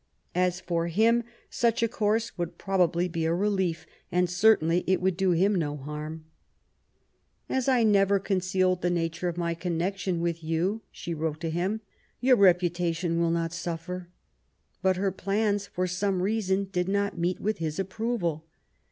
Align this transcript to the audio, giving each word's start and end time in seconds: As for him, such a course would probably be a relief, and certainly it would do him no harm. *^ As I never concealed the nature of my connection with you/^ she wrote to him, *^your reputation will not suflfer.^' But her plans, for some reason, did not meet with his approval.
As 0.33 0.59
for 0.59 0.87
him, 0.87 1.23
such 1.51 1.83
a 1.83 1.87
course 1.87 2.35
would 2.35 2.57
probably 2.57 3.07
be 3.07 3.25
a 3.25 3.35
relief, 3.35 3.85
and 4.11 4.27
certainly 4.27 4.83
it 4.87 4.99
would 4.99 5.15
do 5.15 5.29
him 5.29 5.53
no 5.53 5.77
harm. 5.77 6.25
*^ 7.49 7.55
As 7.55 7.67
I 7.67 7.83
never 7.83 8.17
concealed 8.17 8.81
the 8.81 8.89
nature 8.89 9.27
of 9.27 9.37
my 9.37 9.53
connection 9.53 10.19
with 10.19 10.41
you/^ 10.41 10.81
she 10.91 11.13
wrote 11.13 11.39
to 11.41 11.51
him, 11.51 11.81
*^your 12.23 12.35
reputation 12.35 13.19
will 13.19 13.29
not 13.29 13.51
suflfer.^' 13.51 14.07
But 14.81 14.97
her 14.97 15.11
plans, 15.11 15.67
for 15.67 15.85
some 15.85 16.23
reason, 16.23 16.69
did 16.71 16.89
not 16.89 17.19
meet 17.19 17.39
with 17.39 17.59
his 17.59 17.77
approval. 17.77 18.47